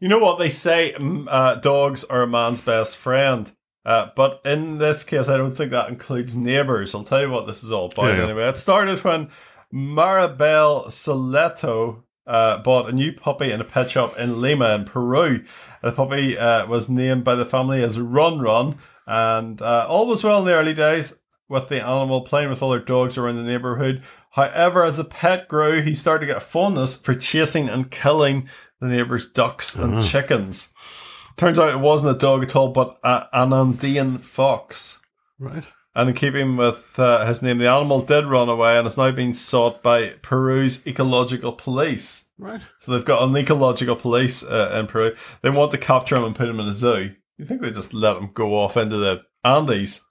[0.00, 0.94] You know what they say?
[0.94, 3.50] Uh, dogs are a man's best friend.
[3.84, 6.94] Uh, but in this case, I don't think that includes neighbors.
[6.94, 8.24] I'll tell you what this is all about Yeah, yeah.
[8.24, 8.48] anyway.
[8.48, 9.30] It started when
[9.72, 15.44] Maribel Soleto uh, bought a new puppy in a pet shop in Lima in Peru.
[15.82, 18.76] The puppy uh, was named by the family as Run Run,
[19.06, 22.78] and uh, all was well in the early days with the animal playing with other
[22.78, 24.02] dogs around the neighborhood.
[24.38, 28.48] However, as the pet grew, he started to get a fondness for chasing and killing
[28.80, 30.68] the neighbors' ducks and chickens.
[31.36, 35.00] Turns out it wasn't a dog at all, but a, an Andean fox.
[35.40, 35.64] Right.
[35.92, 39.10] And in keeping with uh, his name, the animal did run away and is now
[39.10, 42.26] being sought by Peru's ecological police.
[42.38, 42.62] Right.
[42.78, 45.16] So they've got an ecological police uh, in Peru.
[45.42, 47.16] They want to capture him and put him in a zoo.
[47.38, 50.02] You think they just let him go off into the Andes?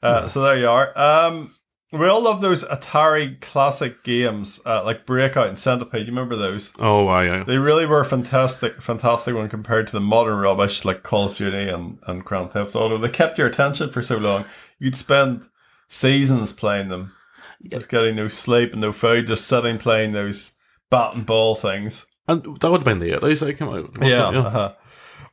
[0.00, 0.96] Uh, So there you are.
[0.96, 1.52] Um,
[1.92, 6.06] we all love those Atari classic games uh, like Breakout and Centipede.
[6.06, 6.72] You remember those?
[6.78, 7.44] Oh, aye, aye.
[7.44, 11.68] They really were fantastic, fantastic when compared to the modern rubbish like Call of Duty
[11.68, 12.98] and, and Grand Theft Auto.
[12.98, 14.44] They kept your attention for so long.
[14.78, 15.48] You'd spend
[15.88, 17.12] seasons playing them,
[17.70, 20.52] just getting no sleep and no food, just sitting playing those
[20.90, 22.06] bat and ball things.
[22.28, 23.90] And that would have been the 80s they came out.
[23.98, 24.14] wasn't it?
[24.14, 24.74] Uh-huh.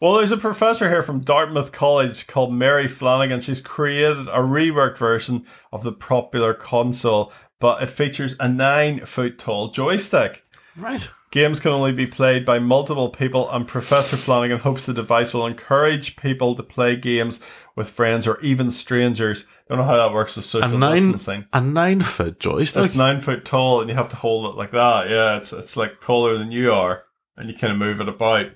[0.03, 3.39] Well, there's a professor here from Dartmouth College called Mary Flanagan.
[3.39, 9.39] She's created a reworked version of the popular console, but it features a nine foot
[9.39, 10.43] tall joystick.
[10.75, 11.09] Right.
[11.31, 15.47] Games can only be played by multiple people, and Professor Flanagan hopes the device will
[15.47, 17.39] encourage people to play games
[17.77, 19.45] with friends or even strangers.
[19.69, 21.45] Don't know how that works with A social nine, distancing.
[21.53, 22.83] a nine foot joystick.
[22.83, 25.09] It's nine foot tall, and you have to hold it like that.
[25.09, 27.05] Yeah, it's it's like taller than you are,
[27.37, 28.47] and you kind of move it about.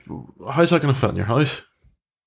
[0.52, 1.64] How's that going to fit in your house?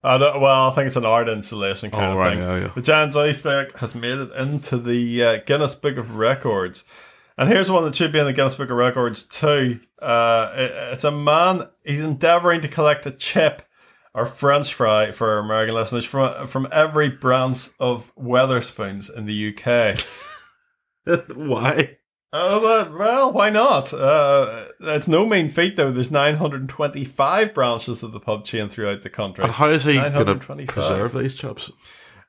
[0.03, 2.39] I don't, well, I think it's an art installation kind Oh, of right, thing.
[2.43, 2.69] yeah, yeah.
[2.69, 6.85] The giant joystick has made it into the uh, Guinness Book of Records.
[7.37, 9.81] And here's one that should be in the Guinness Book of Records too.
[10.01, 13.63] Uh, it- it's a man, he's endeavouring to collect a chip
[14.15, 20.01] or French fry for American listeners from, from every branch of Wetherspoons in the UK.
[21.37, 21.99] Why?
[22.33, 23.93] Oh, well, well, why not?
[23.93, 25.91] Uh, it's no mean feat, though.
[25.91, 29.43] There's 925 branches of the pub chain throughout the country.
[29.43, 30.67] And how is he going to 925.
[30.69, 31.73] preserve these chips?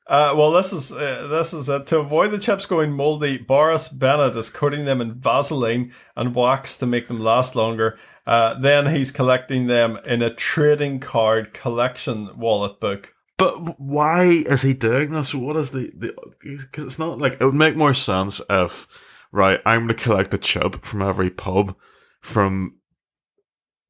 [0.08, 1.86] Uh, well, this is uh, this is it.
[1.86, 6.76] To avoid the chips going mouldy, Boris Bennett is coating them in Vaseline and wax
[6.78, 7.98] to make them last longer.
[8.26, 13.14] Uh, then he's collecting them in a trading card collection wallet book.
[13.36, 15.34] But why is he doing this?
[15.34, 16.14] What is the the?
[16.40, 18.88] Because it's not like it would make more sense if,
[19.32, 21.74] right, I'm going to collect a chub from every pub,
[22.20, 22.76] from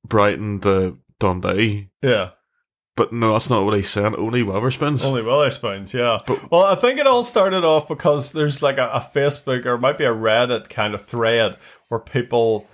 [0.07, 1.91] Brighton to Dundee.
[2.03, 2.31] Yeah,
[2.97, 4.15] But no, that's not what he's saying.
[4.17, 5.05] Only Wetherspoons.
[5.05, 5.93] only Wetherspoons.
[5.93, 6.21] Yeah.
[6.27, 9.79] But- well, I think it all started off because there's like a, a Facebook or
[9.79, 11.57] might be a Reddit kind of thread
[11.89, 12.67] where people.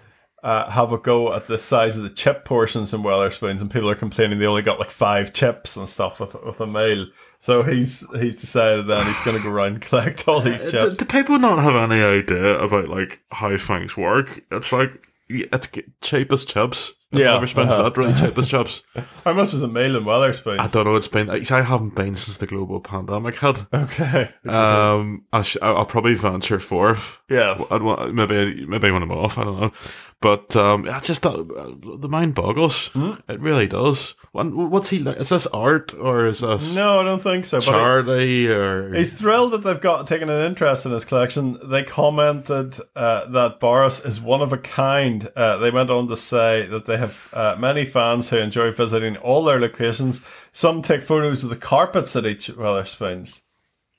[0.42, 3.90] Uh, have a go at the size of the chip portions in Wetherspoons, and people
[3.90, 7.08] are complaining they only got like five chips and stuff with with a meal.
[7.40, 10.96] So he's he's decided that he's going to go around and collect all these chips.
[10.96, 14.44] do people not have any idea about like how things work?
[14.50, 15.68] It's like yeah, it's
[16.00, 16.94] cheapest chips.
[17.10, 17.90] Yeah, Wetherspoons uh-huh.
[17.96, 18.82] really cheapest chips.
[19.24, 20.58] How much is a meal in Wetherspoons?
[20.58, 20.96] I don't know.
[20.96, 21.30] It's been.
[21.30, 23.64] I haven't been since the global pandemic hit.
[23.72, 24.30] Okay.
[24.46, 27.20] Um, I sh- I'll probably venture forth.
[27.30, 27.70] yes.
[27.70, 29.38] I'd want maybe maybe when I'm off.
[29.38, 29.72] I don't know,
[30.20, 32.88] but um, I just uh, the mind boggles.
[32.88, 33.12] Hmm?
[33.28, 34.14] It really does.
[34.32, 35.18] What's he like?
[35.18, 37.58] Is this art or is this No, I don't think so.
[37.58, 38.94] But charity or?
[38.94, 41.58] He's thrilled that they've got taken an interest in his collection.
[41.62, 45.30] They commented uh, that Boris is one of a kind.
[45.36, 49.16] Uh, they went on to say that they have uh, many fans who enjoy visiting
[49.16, 50.20] all their locations.
[50.50, 53.42] Some take photos of the carpets at each Wetherspoons.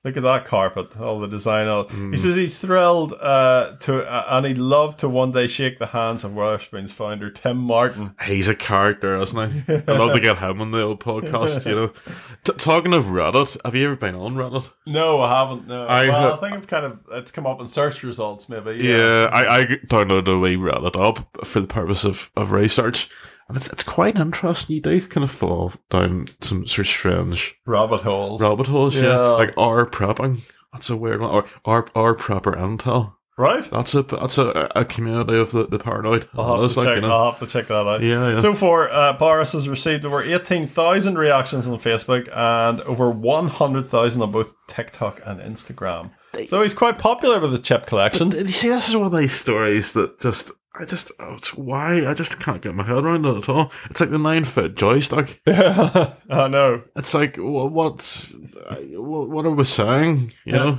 [0.06, 1.68] Look at that carpet, all the design.
[1.68, 1.90] All.
[1.90, 5.88] He says he's thrilled uh, to, uh, and he'd love to one day shake the
[5.88, 8.16] hands of Wetherspoons founder Tim Martin.
[8.24, 9.74] He's a character, isn't he?
[9.74, 11.66] I'd love to get him on the old podcast.
[11.66, 11.88] You know,
[12.46, 14.72] T- talking of Reddit, have you ever been on Reddit?
[14.86, 15.68] No, I haven't.
[15.68, 18.82] No, I well, I think I've kind of it's come up in search results, maybe.
[18.82, 23.10] Yeah, I, I downloaded a wee Reddit up for the purpose of, of research.
[23.50, 24.76] And it's, it's quite interesting.
[24.76, 28.42] You do kind of fall down some sort of strange rabbit holes.
[28.42, 29.04] rabbit holes, yeah.
[29.04, 29.18] Yeah.
[29.18, 30.50] Like R prepping.
[30.72, 31.32] That's a weird one.
[31.32, 33.16] Or R, R proper intel.
[33.40, 33.64] Right.
[33.72, 36.28] That's a that's a, a community of the, the paranoid.
[36.34, 38.04] I'll have, to like, check, you know, I'll have to check that out.
[38.04, 38.40] Yeah, yeah.
[38.42, 44.32] So far, uh, Boris has received over 18,000 reactions on Facebook and over 100,000 on
[44.32, 46.12] both TikTok and Instagram.
[46.48, 48.32] So he's quite popular with his chip collection.
[48.32, 52.14] you see, this is one of these stories that just I just oh, why I
[52.14, 53.72] just can't get my head around it at all.
[53.90, 55.42] It's like the nine foot joystick.
[55.48, 56.84] I know.
[56.96, 60.32] It's like wha- what's what, what are we saying?
[60.46, 60.78] You Yeah.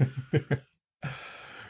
[0.00, 0.40] know,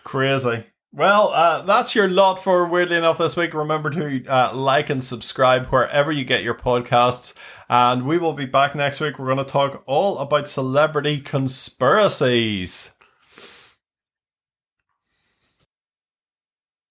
[0.05, 0.65] Crazy.
[0.93, 3.55] Well, uh, that's your lot for Weirdly Enough this week.
[3.55, 7.33] Remember to uh, like and subscribe wherever you get your podcasts.
[7.69, 9.17] And we will be back next week.
[9.17, 12.93] We're going to talk all about celebrity conspiracies.